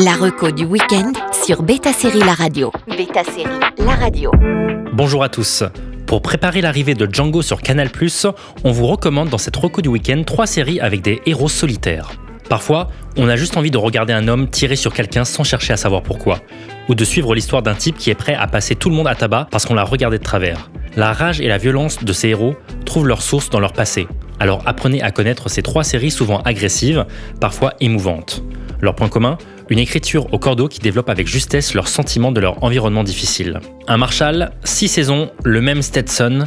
[0.00, 1.10] La reco du week-end
[1.44, 2.70] sur Beta Série La Radio.
[2.86, 4.30] Beta Série La Radio.
[4.92, 5.64] Bonjour à tous.
[6.06, 7.90] Pour préparer l'arrivée de Django sur Canal+,
[8.62, 12.12] on vous recommande dans cette reco du week-end trois séries avec des héros solitaires.
[12.48, 15.76] Parfois, on a juste envie de regarder un homme tirer sur quelqu'un sans chercher à
[15.76, 16.38] savoir pourquoi,
[16.88, 19.16] ou de suivre l'histoire d'un type qui est prêt à passer tout le monde à
[19.16, 20.70] tabac parce qu'on l'a regardé de travers.
[20.94, 22.54] La rage et la violence de ces héros
[22.86, 24.06] trouvent leur source dans leur passé.
[24.38, 27.04] Alors apprenez à connaître ces trois séries souvent agressives,
[27.40, 28.44] parfois émouvantes.
[28.80, 29.38] Leur point commun
[29.70, 33.60] une écriture au cordeau qui développe avec justesse leurs sentiments de leur environnement difficile.
[33.86, 36.46] Un Marshall, six saisons, le même Stetson.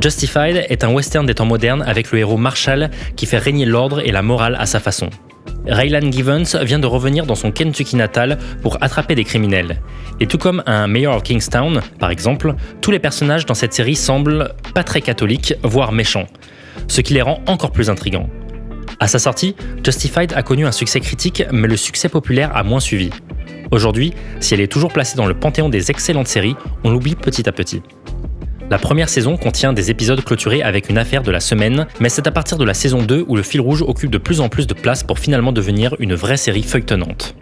[0.00, 4.00] Justified est un western des temps modernes avec le héros Marshall qui fait régner l'ordre
[4.00, 5.10] et la morale à sa façon.
[5.66, 9.80] Raylan Givens vient de revenir dans son Kentucky natal pour attraper des criminels.
[10.20, 13.96] Et tout comme un Mayor of Kingstown, par exemple, tous les personnages dans cette série
[13.96, 16.26] semblent pas très catholiques, voire méchants,
[16.88, 18.28] ce qui les rend encore plus intrigants.
[19.02, 22.80] À sa sortie, Justified a connu un succès critique, mais le succès populaire a moins
[22.80, 23.08] suivi.
[23.70, 27.48] Aujourd'hui, si elle est toujours placée dans le panthéon des excellentes séries, on l'oublie petit
[27.48, 27.80] à petit.
[28.68, 32.26] La première saison contient des épisodes clôturés avec une affaire de la semaine, mais c'est
[32.26, 34.66] à partir de la saison 2 où le fil rouge occupe de plus en plus
[34.66, 37.34] de place pour finalement devenir une vraie série feuilletonnante.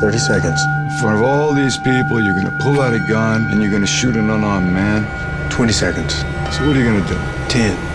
[0.00, 0.60] 30 seconds.
[0.90, 3.86] In front of all these people, you're gonna pull out a gun and you're gonna
[3.86, 5.06] shoot an unarmed man.
[5.48, 6.24] 20 seconds.
[6.52, 7.16] So what are you gonna do?
[7.48, 7.89] 10.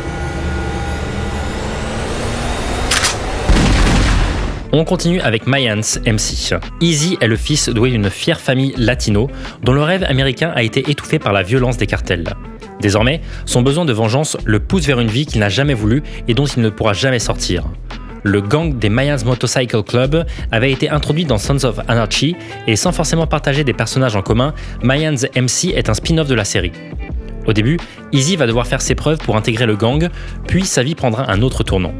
[4.77, 6.53] On continue avec Mayans MC.
[6.81, 9.29] Easy est le fils doué d'une fière famille latino
[9.63, 12.25] dont le rêve américain a été étouffé par la violence des cartels.
[12.81, 16.33] Désormais, son besoin de vengeance le pousse vers une vie qu'il n'a jamais voulu et
[16.33, 17.63] dont il ne pourra jamais sortir.
[18.23, 22.35] Le gang des Mayans Motorcycle Club avait été introduit dans Sons of Anarchy
[22.67, 24.53] et sans forcément partager des personnages en commun,
[24.83, 26.73] Mayans MC est un spin-off de la série.
[27.47, 27.79] Au début,
[28.11, 30.09] Easy va devoir faire ses preuves pour intégrer le gang,
[30.49, 31.93] puis sa vie prendra un autre tournant.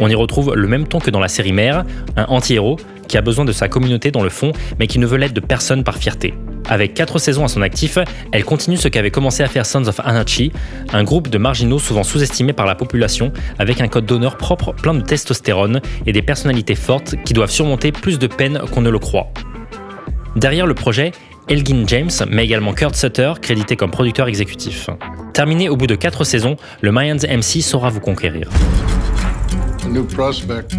[0.00, 1.84] On y retrouve le même ton que dans la série mère,
[2.16, 2.76] un anti-héros
[3.08, 5.40] qui a besoin de sa communauté dans le fond, mais qui ne veut l'être de
[5.40, 6.34] personne par fierté.
[6.68, 7.98] Avec 4 saisons à son actif,
[8.30, 10.52] elle continue ce qu'avait commencé à faire Sons of Anarchy,
[10.92, 14.94] un groupe de marginaux souvent sous-estimés par la population, avec un code d'honneur propre plein
[14.94, 18.98] de testostérone et des personnalités fortes qui doivent surmonter plus de peine qu'on ne le
[18.98, 19.32] croit.
[20.36, 21.12] Derrière le projet,
[21.48, 24.88] Elgin James, mais également Kurt Sutter, crédité comme producteur exécutif.
[25.34, 28.48] Terminé au bout de 4 saisons, le Mayans MC saura vous conquérir.
[29.92, 30.74] New prospect.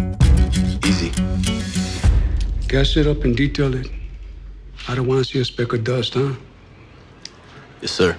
[0.84, 1.12] Easy.
[2.66, 3.88] Gas it up and detail it.
[4.88, 6.32] I don't want to see a speck of dust, huh?
[7.80, 8.16] Yes, sir.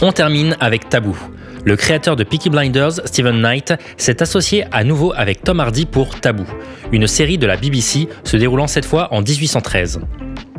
[0.00, 1.16] On termine avec Taboo.
[1.64, 6.20] Le créateur de Peaky Blinders, Steven Knight, s'est associé à nouveau avec Tom Hardy pour
[6.20, 6.46] Taboo,
[6.92, 10.02] une série de la BBC se déroulant cette fois en 1813.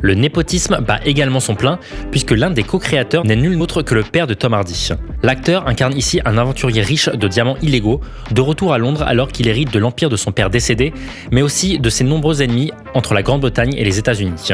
[0.00, 1.78] Le népotisme bat également son plein,
[2.10, 4.90] puisque l'un des co-créateurs n'est nul autre que le père de Tom Hardy.
[5.22, 8.00] L'acteur incarne ici un aventurier riche de diamants illégaux,
[8.30, 10.92] de retour à Londres alors qu'il hérite de l'empire de son père décédé,
[11.32, 14.52] mais aussi de ses nombreux ennemis entre la Grande-Bretagne et les États-Unis.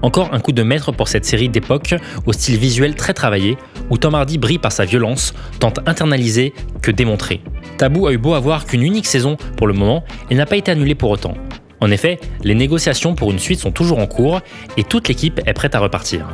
[0.00, 1.94] Encore un coup de maître pour cette série d'époque,
[2.24, 3.58] au style visuel très travaillé,
[3.90, 7.40] où Tom Hardy brille par sa violence, tant internalisée que démontrée.
[7.78, 10.70] Tabou a eu beau avoir qu'une unique saison pour le moment, et n'a pas été
[10.70, 11.34] annulée pour autant.
[11.80, 14.40] En effet, les négociations pour une suite sont toujours en cours
[14.76, 16.26] et toute l'équipe est prête à repartir.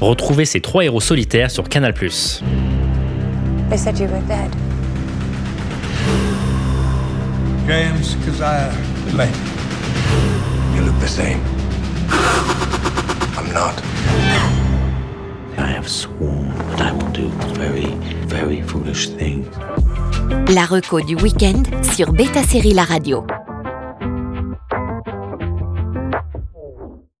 [0.00, 1.94] Retrouvez ces trois héros solitaires sur Canal+.
[1.94, 4.50] They said you were dead.
[7.66, 8.70] James Keziah
[9.16, 9.30] Lane.
[10.76, 11.40] You look the same.
[13.38, 13.80] I'm not.
[15.56, 17.86] I have sworn that I will do very,
[18.26, 19.46] very foolish things.
[20.48, 21.62] La reco du week-end
[21.94, 23.24] sur Beta Série La Radio.